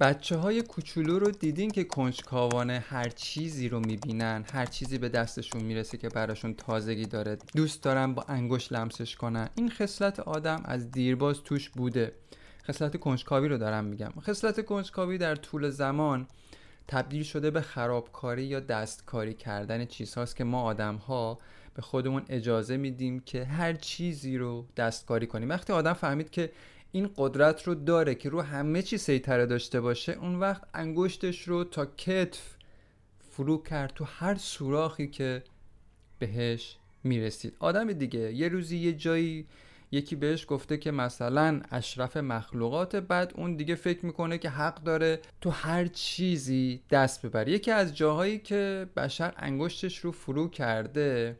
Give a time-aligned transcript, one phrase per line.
[0.00, 5.62] بچه های کوچولو رو دیدین که کنجکاوانه هر چیزی رو می‌بینن هر چیزی به دستشون
[5.62, 7.38] می‌رسه که براشون تازگی داره.
[7.54, 9.48] دوست دارن با انگشت لمسش کنن.
[9.54, 12.12] این خصلت آدم از دیرباز توش بوده.
[12.68, 14.12] خصلت کنجکاوی رو دارم میگم.
[14.20, 16.26] خصلت کنجکاوی در طول زمان
[16.88, 21.38] تبدیل شده به خرابکاری یا دستکاری کردن چیزهاست که ما آدم ها
[21.74, 25.48] به خودمون اجازه میدیم که هر چیزی رو دستکاری کنیم.
[25.48, 26.50] وقتی آدم فهمید که
[26.94, 31.64] این قدرت رو داره که رو همه چی سیطره داشته باشه اون وقت انگشتش رو
[31.64, 32.54] تا کتف
[33.30, 35.42] فرو کرد تو هر سوراخی که
[36.18, 37.56] بهش می‌رسید.
[37.58, 39.46] آدم دیگه یه روزی یه جایی
[39.92, 45.20] یکی بهش گفته که مثلا اشرف مخلوقات بعد اون دیگه فکر می‌کنه که حق داره
[45.40, 47.52] تو هر چیزی دست ببره.
[47.52, 51.36] یکی از جاهایی که بشر انگشتش رو فرو کرده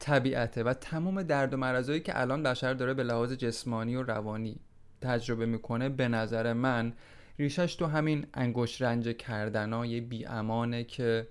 [0.00, 4.56] طبیعته و تمام درد و مرزایی که الان بشر داره به لحاظ جسمانی و روانی
[5.00, 6.92] تجربه می‌کنه به نظر من
[7.38, 11.28] ریشش تو همین انگشت رنج کردنای بی امانه که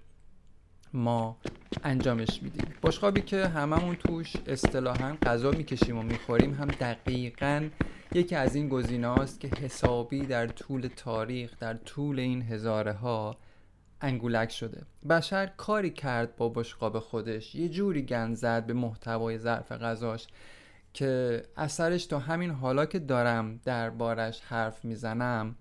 [0.93, 1.37] ما
[1.83, 2.65] انجامش میدیم.
[2.83, 7.69] بشقابی که هممون توش اصطلاحا غذا می‌کشیم و می‌خوریم هم دقیقا
[8.13, 13.37] یکی از این گزینه که حسابی در طول تاریخ در طول این هزاره ها
[14.01, 14.81] انگولک شده.
[15.09, 17.55] بشر کاری کرد با بشقاب خودش.
[17.55, 20.27] یه جوری گند زد به محتوای ظرف غذاش
[20.93, 25.55] که اثرش تا همین حالا که دارم دربارش حرف می‌زنم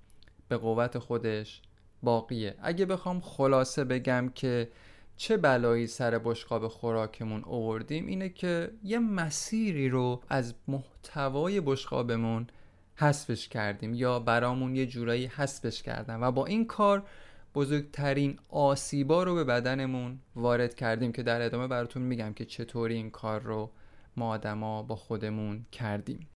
[0.49, 1.63] به قوت خودش
[2.03, 2.55] باقیه.
[2.63, 4.69] اگه بخوام خلاصه بگم که
[5.17, 12.47] چه بلایی سر بشقاب خوراکمون آوردیم اینه که یه مسیری رو از محتوای بشقابمون
[12.95, 16.21] حذفش کردیم یا برامون یه جورایی حذفش کردن.
[16.23, 17.03] و با این کار
[17.55, 23.11] بزرگترین آسیبا رو به بدنمون وارد کردیم که در ادامه براتون میگم که چطوری این
[23.11, 23.71] کار رو
[24.17, 26.29] ما آدما با خودمون کردیم.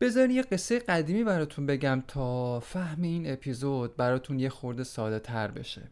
[0.00, 5.50] بذارین یه قصه قدیمی براتون بگم تا فهم این اپیزود براتون یه خورده ساده تر
[5.50, 5.90] بشه.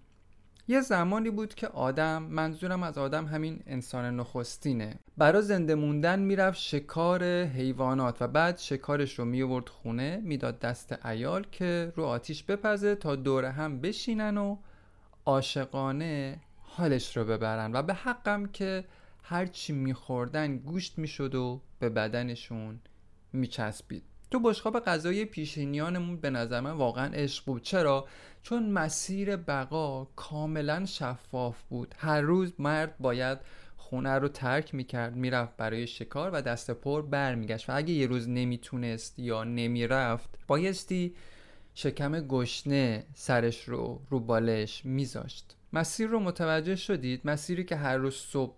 [0.70, 4.98] یه زمانی بود که آدم منظورم از آدم همین انسان نخستینه.
[5.16, 11.46] برا زنده موندن می‌رفت شکار حیوانات و بعد شکارش رو میورد خونه می‌داد دست ایال
[11.52, 14.56] که رو آتیش بپزه تا دور هم بشینن و
[15.24, 17.72] عاشقانه حالش رو ببرن.
[17.72, 18.84] و به حقم که
[19.22, 22.80] هرچی میخوردن گوشت می‌شد و به بدنشون
[23.32, 24.02] میچسبید.
[24.30, 27.62] تو بشقاب غذایی پیشینیانمون به نظر من واقعا عشق بود.
[27.62, 28.06] چرا؟
[28.42, 31.94] چون مسیر بقا کاملا شفاف بود.
[31.98, 33.38] هر روز مرد باید
[33.76, 37.70] خونه رو ترک می‌کرد می‌رفت برای شکار و دست پر برمیگشت.
[37.70, 41.14] و اگه یه روز نمی‌تونست یا نمی‌رفت بایستی
[41.74, 45.56] شکم گشنه سرش رو رو بالش میذاشت.
[45.72, 47.20] مسیر رو متوجه شدید.
[47.24, 48.56] مسیری که هر روز صبح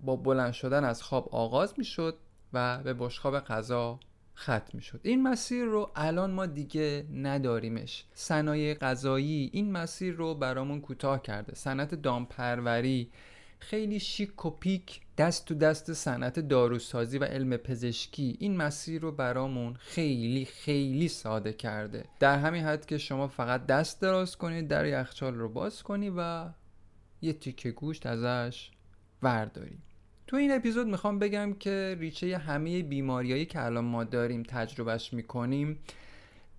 [0.00, 2.18] با بلند شدن از خواب آغاز می‌شد
[2.52, 4.00] و به بشقاب غذا
[4.36, 5.00] ختم می‌شد.
[5.02, 8.04] این مسیر رو الان ما دیگه نداریمش.
[8.14, 11.54] صنایع غذایی این مسیر رو برامون کوتاه کرده.
[11.54, 13.10] صنعت دامپروری
[13.58, 18.36] خیلی شیک و پیک دست تو دست صنعت داروسازی و علم پزشکی.
[18.40, 22.04] این مسیر رو برامون خیلی خیلی ساده کرده.
[22.20, 26.48] در همین حد که شما فقط دست دراز کنید در یخچال رو باز کنی و
[27.22, 28.70] یه تیکه گوشت ازش
[29.22, 29.78] ورداری
[30.32, 35.78] تو این اپیزود می‌خوام بگم که ریچه همه بیماریایی که الان ما داریم تجربهش می‌کنیم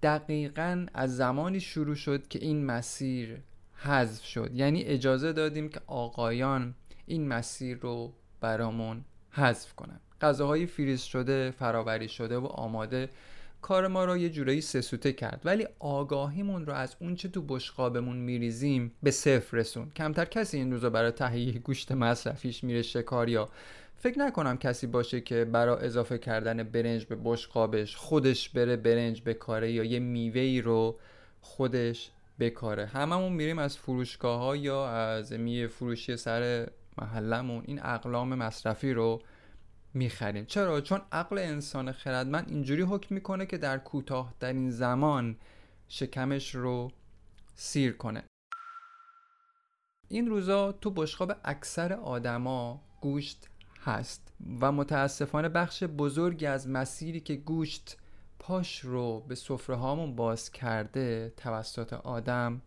[0.04, 3.38] دقیقا از زمانی شروع شد که این مسیر
[3.76, 4.52] حذف شد.
[4.54, 6.74] یعنی اجازه دادیم که آقایان
[7.06, 10.00] این مسیر رو برامون حذف کنن.
[10.22, 13.10] غذاهای فریز شده فراوری شده و آماده
[13.64, 15.42] کار ما رو یه جورایی سسوته کرد.
[15.46, 19.92] ولی آگاهیمون رو از اونچه تو بشقابمون میریزیم به صفر رسون.
[19.96, 23.50] کمتر کسی این روزا برای تهیه گوشت مصرفیش میره شکار یا
[23.98, 29.72] فکر نکنم کسی باشه که برای اضافه کردن برنج به بشقابش خودش بره برنج بکاره
[29.72, 30.96] یا یه میوه رو
[31.42, 32.86] خودش بکاره.
[32.86, 37.64] هممون میریم از فروشگاه ها یا از میوه فروشی سر محلمون.
[37.68, 39.22] این اقلام مصرفی رو
[39.94, 40.46] می‌خریم.
[40.46, 45.38] چرا؟ چون عقل انسان خردمند اینجوری حکم می‌کنه که در کوتاه این زمان
[45.88, 46.92] شکمش رو
[47.56, 48.24] سیر کنه.
[50.08, 53.50] این روزا تو بشقاب اکثر آدما گوشت
[53.82, 57.98] هست و متاسفانه بخش بزرگی از مسیری که گوشت
[58.40, 62.62] پاش رو به سفره هامون باز کرده توسط آدم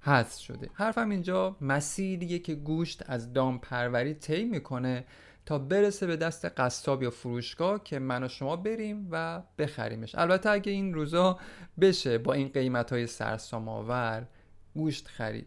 [0.00, 0.70] حذف شده.
[0.74, 5.04] حرفم اینجا مسیریه که گوشت از دام پروری طی می‌کنه
[5.48, 10.14] تا برسه به دست قصاب یا فروشگاه که من و شما بریم و بخریمش.
[10.14, 11.38] البته اگه این روزا
[11.80, 14.26] بشه با این قیمت های سرسام آور
[14.74, 15.46] گوشت خرید.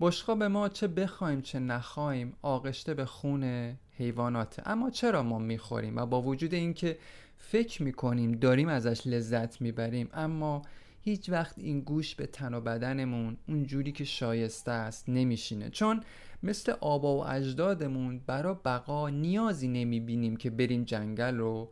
[0.00, 4.62] بشقاب ما چه بخوایم چه نخوایم آغشته به خون حیواناته.
[4.66, 6.98] اما چرا ما می‌خوریم و با وجود اینکه
[7.36, 10.62] فکر می‌کنیم داریم ازش لذت می‌بریم اما
[11.08, 15.70] هیچ وقت این گوش به تن و بدنمون اون جوری که شایسته است نمیشینه.
[15.70, 16.00] چون
[16.42, 21.70] مثل آبا و اجدادمون برا بقا نیازی نمی‌بینیم که بریم جنگل رو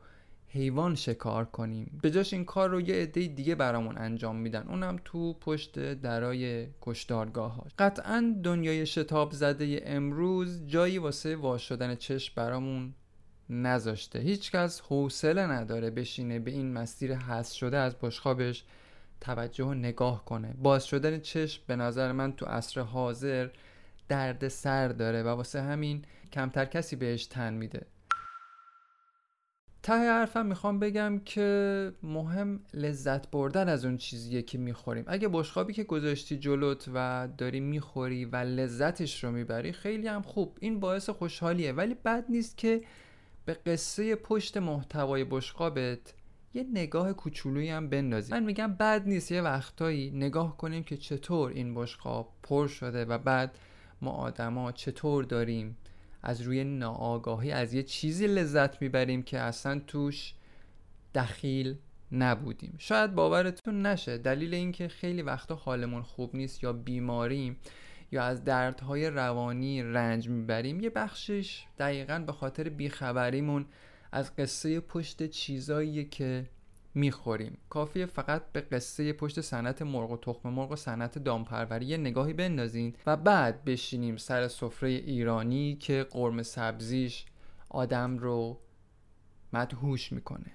[0.48, 1.98] حیوان شکار کنیم.
[2.02, 4.66] به جاش این کار رو یه عده دیگه برامون انجام میدن.
[4.68, 11.94] اونم تو پشت درای کشدارگاه ها قطعا دنیای شتاب زده امروز جایی واسه واش شدن
[11.94, 12.94] چشم برامون
[13.50, 14.18] نذاشته.
[14.18, 18.64] هیچکس حوصله نداره بشینه به این مسیر حس شده از بشخابش
[19.20, 20.54] توجه و نگاه کنه.
[20.62, 23.48] باز شدن چشم به نظر من تو عصر حاضر
[24.08, 27.86] درد سر داره و واسه همین کمتر کسی بهش تن میده.
[29.82, 35.04] ته حرفم می‌خوام بگم که مهم لذت بردن از اون چیزیه که می‌خوریم.
[35.06, 40.58] اگه بشقابی که گذاشتی جلوت و داری می‌خوری و لذتش رو می‌بری خیلی هم خوب.
[40.60, 41.72] این باعث خوشحالیه.
[41.72, 42.82] ولی بد نیست که
[43.44, 46.14] به قصه پشت محتوای بشقابت
[46.56, 51.50] یه نگاه کوچولویی هم بندازی من میگم بد نیست یه وقتایی نگاه کنیم که چطور
[51.50, 53.58] این بشقاب پر شده و بعد
[54.02, 55.76] ما آدما چطور داریم
[56.22, 60.34] از روی ناآگاهی از یه چیزی لذت می‌بریم که اصلا توش
[61.14, 61.76] دخیل
[62.12, 62.74] نبودیم.
[62.78, 64.18] شاید باورتون نشه.
[64.18, 67.56] دلیل اینکه خیلی وقتا حالمون خوب نیست یا بیماریم
[68.12, 73.66] یا از دردهای روانی رنج می‌بریم یه بخشش دقیقا به خاطر بیخبریمون
[74.12, 76.46] از قصه پشت چیزاییه که
[76.94, 77.58] می‌خوریم.
[77.70, 82.94] کافیه فقط به قصه پشت صنعت مرغ و تخم مرغ و صنعت دامپروری نگاهی بندازین
[83.06, 87.24] و بعد بشینیم سر سفره ایرانی که قرم سبزیش
[87.70, 88.58] آدم رو
[89.52, 90.52] مدهوش می‌کنه.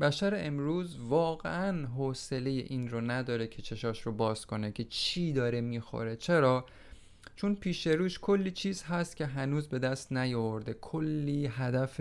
[0.00, 5.60] بشر امروز واقعا حوصله این رو نداره که چشاش رو باز کنه که چی داره
[5.60, 6.16] می‌خوره.
[6.16, 6.66] چرا؟
[7.36, 10.74] چون پیش روش کلی چیز هست که هنوز به دست نیاورده.
[10.74, 12.00] کلی هدف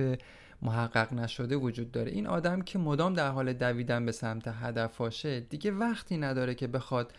[0.62, 2.12] محقق نشده وجود داره.
[2.12, 7.14] این آدم که مدام در حال دویدن به سمت هدفاشه دیگه وقتی نداره که بخواد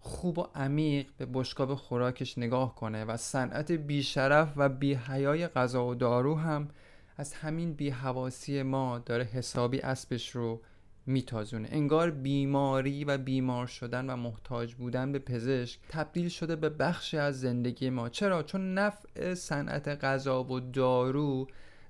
[0.00, 5.94] خوب و عمیق به بشقاب خوراکش نگاه کنه و صنعت بیشرف و بیحیای غذا و
[5.94, 6.68] دارو هم
[7.16, 10.60] از همین بیحواسی ما داره حسابی اسبش رو
[11.06, 11.68] میتازونه.
[11.70, 17.40] انگار بیماری و بیمار شدن و محتاج بودن به پزشک تبدیل شده به بخشی از
[17.40, 18.08] زندگی ما.
[18.08, 21.46] چرا؟ چون نفع صنعت غذا و دارو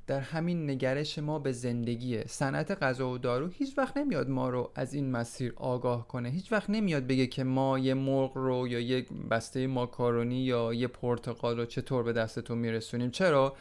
[0.06, 2.24] در همین نگرش ما به زندگیه.
[2.28, 6.28] صنعت غذا و دارو هیچ وقت نمیاد ما رو از این مسیر آگاه کنه.
[6.28, 10.86] هیچ وقت نمیاد بگه که ما یه مرغ رو یا یک بسته ماکارونی یا یه
[10.86, 13.10] پرتقال رو چطور به دستتون میرسونیم.
[13.10, 13.56] چرا؟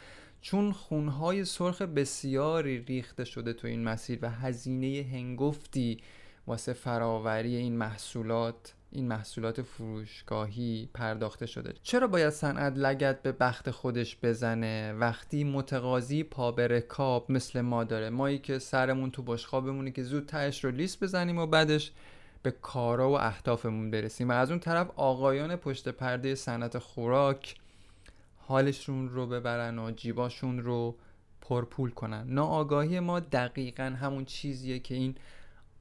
[0.46, 5.98] چون خونهای سرخ بسیاری ریخته شده تو این مسیر و هزینه هنگفتی
[6.46, 11.74] واسه فراوری این محصولات این محصولات فروشگاهی پرداخته شده.
[11.82, 17.84] چرا باید صنعت لگت به بخت خودش بزنه وقتی متقاضی پا به رکاب مثل ما
[17.84, 21.92] داره؟ مایی که سرمون تو بشخوابمونه که زود تهش رو لیست بزنیم و بعدش
[22.42, 24.28] به کارا و اهدافمون برسیم.
[24.28, 27.54] و از اون طرف آقایان پشت پرده صنعت خوراک
[28.48, 30.96] حالشون رو ببرن و جیباشون رو
[31.40, 32.26] پرپول کنن.
[32.28, 35.14] ناآگاهی ما دقیقا همون چیزیه که این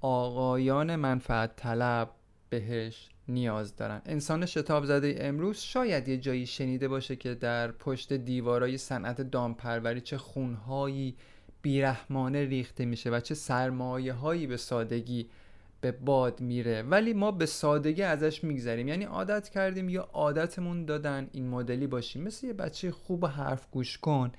[0.01, 2.09] آقایان منفعت طلب
[2.49, 4.01] بهش نیاز دارن.
[4.05, 10.01] انسان شتاب زده امروز شاید یه جایی شنیده باشه که در پشت دیوارای صنعت دامپروری
[10.01, 11.15] چه خونهایی
[11.61, 15.29] بیرحمانه ریخته میشه و چه سرمایه هایی به سادگی
[15.81, 16.81] به باد میره.
[16.81, 18.87] ولی ما به سادگی ازش میگذریم.
[18.87, 22.23] یعنی عادت کردیم یا عادتمون دادن این مدلی باشیم.
[22.23, 24.31] مثل یه بچه خوب حرف گوش کن.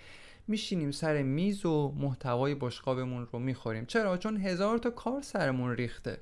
[0.49, 3.87] میشینیم سر میز و محتوای بشقابمون رو می‌خوریم.
[3.87, 6.19] چرا؟ چون هزار تا کار سرمون ریخته.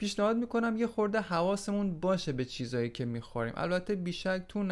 [0.00, 3.52] پیشنهاد می‌کنم یه خورده حواسمون باشه به چیزایی که می‌خوریم.
[3.56, 4.62] البته بیشک تو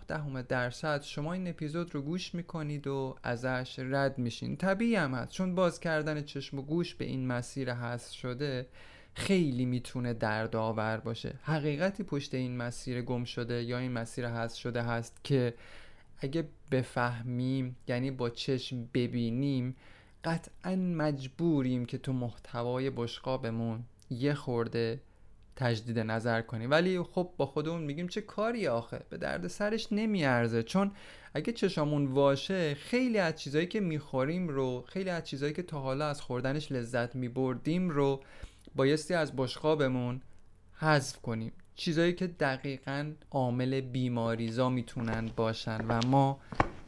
[0.00, 4.56] 99.9 دهم درصد شما این اپیزود رو گوش می‌کنید و ازش رد میشین.
[4.56, 5.30] طبیعی هم هست.
[5.30, 8.66] چون باز کردن چشم و گوش به این مسیر هست شده
[9.14, 11.34] خیلی می‌تونه دردآور باشه.
[11.42, 15.54] حقیقتی پشت این مسیر گم شده یا این مسیر هست شده هست که
[16.18, 19.76] اگه بفهمیم یعنی با چشم ببینیم
[20.24, 25.00] قطعا مجبوریم که تو محتوای بشقابمون یه خورده
[25.56, 30.62] تجدید نظر کنیم ولی خب با خودمون میگیم چه کاری آخه؟ به درد سرش نمیارزه.
[30.62, 30.90] چون
[31.34, 36.08] اگه چشامون واشه خیلی از چیزایی که می‌خوریم رو خیلی از چیزایی که تا حالا
[36.08, 38.22] از خوردنش لذت میبردیم رو
[38.74, 40.22] بایستی از بشقابمون
[40.74, 41.52] حذف کنیم.
[41.74, 46.40] چیزایی که دقیقا عامل بیماریزا می‌تونن باشن و ما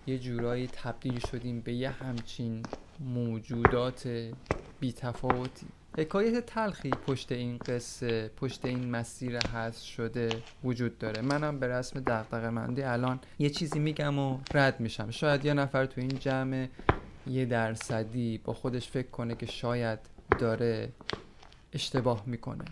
[0.06, 2.62] یه جورایی تبدیل شدیم به یه همچین
[3.00, 4.30] موجودات
[4.80, 5.66] بیتفاوتی.
[6.00, 10.28] حکایت تلخی پشت این قصه پشت این مسیر هست شده
[10.64, 11.22] وجود داره.
[11.22, 15.10] منم به رسم دقدقه مندی الان یه چیزی میگم و رد میشم.
[15.10, 16.68] شاید یه نفر تو این جمع
[17.26, 19.98] یه درصدی با خودش فکر کنه که شاید
[20.38, 20.92] داره
[21.72, 22.64] اشتباه می‌کنه.